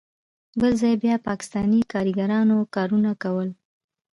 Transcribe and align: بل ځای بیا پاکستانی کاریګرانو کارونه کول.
بل 0.59 0.73
ځای 0.81 0.95
بیا 1.03 1.15
پاکستانی 1.29 1.81
کاریګرانو 1.91 2.57
کارونه 2.75 3.11
کول. 3.23 3.49